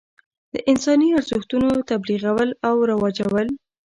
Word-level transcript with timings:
د 0.53 0.55
انساني 0.71 1.09
ارزښتونو 1.19 1.69
تبلیغول 1.89 2.49
او 2.67 2.75
رواجول. 2.89 3.47